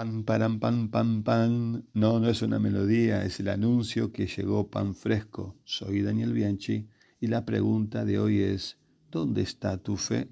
[0.00, 1.84] Pan, paran, pan, pan, pan.
[1.92, 5.58] No, no es una melodía, es el anuncio que llegó pan fresco.
[5.64, 6.88] Soy Daniel Bianchi
[7.20, 8.78] y la pregunta de hoy es,
[9.10, 10.30] ¿dónde está tu fe?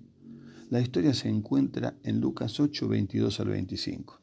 [0.71, 4.19] La historia se encuentra en Lucas 8, 22 al 25.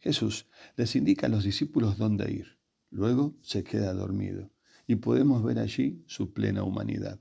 [0.00, 2.58] Jesús les indica a los discípulos dónde ir.
[2.90, 4.50] Luego se queda dormido
[4.88, 7.20] y podemos ver allí su plena humanidad.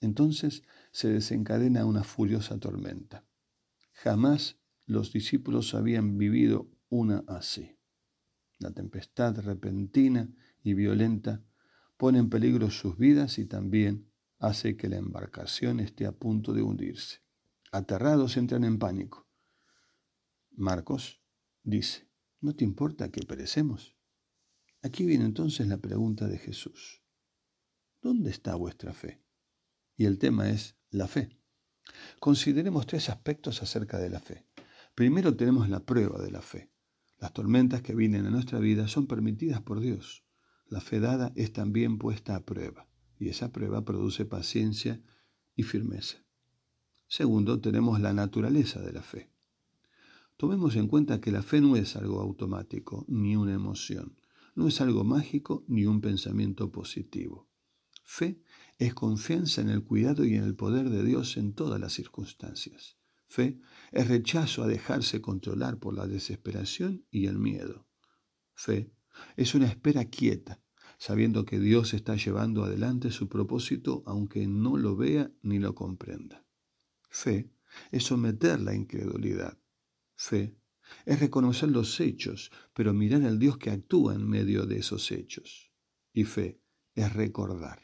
[0.00, 3.24] Entonces se desencadena una furiosa tormenta.
[3.94, 7.76] Jamás los discípulos habían vivido una así.
[8.60, 11.42] La tempestad repentina y violenta
[11.96, 16.62] pone en peligro sus vidas y también hace que la embarcación esté a punto de
[16.62, 17.18] hundirse.
[17.72, 19.26] Aterrados entran en pánico.
[20.52, 21.20] Marcos
[21.64, 22.08] dice,
[22.40, 23.96] ¿no te importa que perecemos?
[24.80, 27.02] Aquí viene entonces la pregunta de Jesús.
[28.00, 29.20] ¿Dónde está vuestra fe?
[29.96, 31.40] Y el tema es la fe.
[32.20, 34.46] Consideremos tres aspectos acerca de la fe.
[34.94, 36.73] Primero tenemos la prueba de la fe.
[37.24, 40.26] Las tormentas que vienen a nuestra vida son permitidas por Dios.
[40.68, 42.86] La fe dada es también puesta a prueba
[43.18, 45.00] y esa prueba produce paciencia
[45.56, 46.18] y firmeza.
[47.08, 49.30] Segundo, tenemos la naturaleza de la fe.
[50.36, 54.20] Tomemos en cuenta que la fe no es algo automático ni una emoción,
[54.54, 57.48] no es algo mágico ni un pensamiento positivo.
[58.02, 58.42] Fe
[58.76, 62.98] es confianza en el cuidado y en el poder de Dios en todas las circunstancias.
[63.34, 63.58] Fe
[63.90, 67.88] es rechazo a dejarse controlar por la desesperación y el miedo.
[68.54, 68.92] Fe
[69.36, 70.62] es una espera quieta,
[70.98, 76.46] sabiendo que Dios está llevando adelante su propósito aunque no lo vea ni lo comprenda.
[77.10, 77.50] Fe
[77.90, 79.58] es someter la incredulidad.
[80.14, 80.56] Fe
[81.04, 85.72] es reconocer los hechos, pero mirar al Dios que actúa en medio de esos hechos.
[86.12, 86.60] Y fe
[86.94, 87.82] es recordar.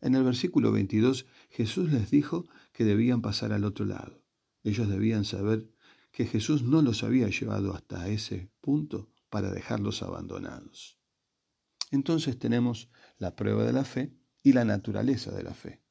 [0.00, 4.19] En el versículo 22 Jesús les dijo que debían pasar al otro lado.
[4.62, 5.70] Ellos debían saber
[6.12, 10.98] que Jesús no los había llevado hasta ese punto para dejarlos abandonados.
[11.90, 15.82] Entonces tenemos la prueba de la fe y la naturaleza de la fe.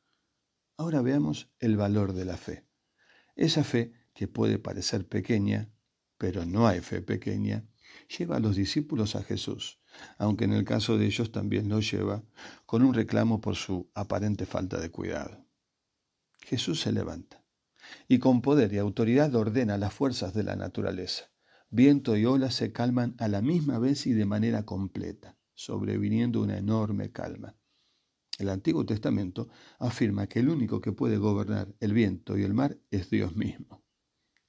[0.77, 2.67] Ahora veamos el valor de la fe.
[3.35, 5.71] Esa fe que puede parecer pequeña,
[6.17, 7.67] pero no hay fe pequeña,
[8.17, 9.81] lleva a los discípulos a Jesús,
[10.17, 12.23] aunque en el caso de ellos también lo lleva
[12.65, 15.45] con un reclamo por su aparente falta de cuidado.
[16.41, 17.38] Jesús se levanta
[18.07, 21.31] y con poder y autoridad ordena las fuerzas de la naturaleza.
[21.69, 26.57] Viento y olas se calman a la misma vez y de manera completa, sobreviniendo una
[26.57, 27.55] enorme calma.
[28.39, 32.77] El Antiguo Testamento afirma que el único que puede gobernar el viento y el mar
[32.89, 33.83] es Dios mismo.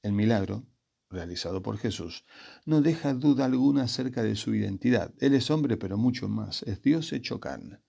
[0.02, 0.64] El milagro,
[1.10, 2.24] realizado por Jesús,
[2.64, 5.12] no deja duda alguna acerca de su identidad.
[5.18, 7.80] Él es hombre, pero mucho más, es Dios hecho carne.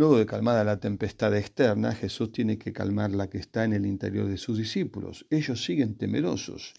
[0.00, 3.84] Luego de calmada la tempestad externa, Jesús tiene que calmar la que está en el
[3.84, 5.26] interior de sus discípulos.
[5.28, 6.72] Ellos siguen temerosos.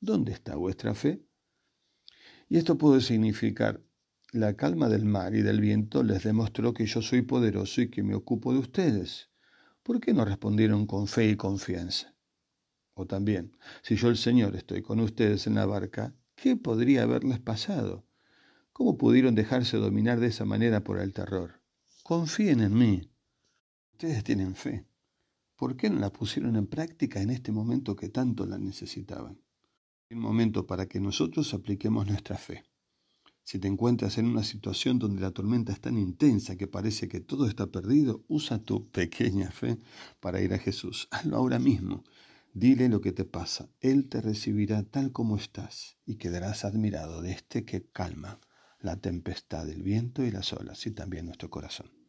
[0.00, 1.24] ¿Dónde está vuestra fe?
[2.50, 3.82] Y esto puede significar,
[4.32, 8.02] la calma del mar y del viento les demostró que yo soy poderoso y que
[8.02, 9.30] me ocupo de ustedes.
[9.82, 12.14] ¿Por qué no respondieron con fe y confianza?
[12.92, 17.40] O también, si yo el Señor estoy con ustedes en la barca, ¿qué podría haberles
[17.40, 18.04] pasado?
[18.74, 21.65] ¿Cómo pudieron dejarse dominar de esa manera por el terror?
[22.08, 23.10] Confíen en mí.
[23.90, 24.86] Ustedes tienen fe.
[25.56, 29.42] ¿Por qué no la pusieron en práctica en este momento que tanto la necesitaban?
[30.08, 32.62] Es un momento para que nosotros apliquemos nuestra fe.
[33.42, 37.18] Si te encuentras en una situación donde la tormenta es tan intensa que parece que
[37.18, 39.80] todo está perdido, usa tu pequeña fe
[40.20, 41.08] para ir a Jesús.
[41.10, 42.04] Hazlo ahora mismo.
[42.54, 43.68] Dile lo que te pasa.
[43.80, 48.38] Él te recibirá tal como estás y quedarás admirado de este que calma
[48.86, 51.96] la tempestad, el viento y las olas y también nuestro corazón.